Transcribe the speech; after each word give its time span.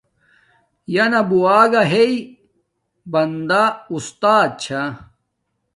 یانا 0.93 1.21
بووگا 1.29 1.81
ہݵ 1.91 2.11
بندا 3.11 3.63
اُستات 3.93 4.49
چھا 4.61 4.81